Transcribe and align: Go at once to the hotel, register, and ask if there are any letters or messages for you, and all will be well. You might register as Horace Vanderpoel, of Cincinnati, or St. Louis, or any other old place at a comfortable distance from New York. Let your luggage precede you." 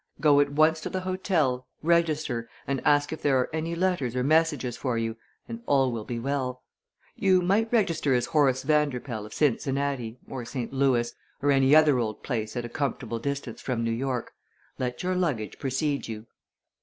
Go 0.19 0.39
at 0.39 0.51
once 0.53 0.81
to 0.81 0.89
the 0.89 1.01
hotel, 1.01 1.67
register, 1.83 2.49
and 2.65 2.81
ask 2.83 3.13
if 3.13 3.21
there 3.21 3.37
are 3.37 3.51
any 3.53 3.75
letters 3.75 4.15
or 4.15 4.23
messages 4.23 4.75
for 4.75 4.97
you, 4.97 5.15
and 5.47 5.61
all 5.67 5.91
will 5.91 6.05
be 6.05 6.17
well. 6.17 6.63
You 7.15 7.39
might 7.43 7.71
register 7.71 8.15
as 8.15 8.25
Horace 8.25 8.63
Vanderpoel, 8.63 9.27
of 9.27 9.33
Cincinnati, 9.35 10.17
or 10.27 10.43
St. 10.43 10.73
Louis, 10.73 11.13
or 11.43 11.51
any 11.51 11.75
other 11.75 11.99
old 11.99 12.23
place 12.23 12.55
at 12.57 12.65
a 12.65 12.67
comfortable 12.67 13.19
distance 13.19 13.61
from 13.61 13.83
New 13.83 13.91
York. 13.91 14.31
Let 14.79 15.03
your 15.03 15.13
luggage 15.13 15.59
precede 15.59 16.07
you." 16.07 16.25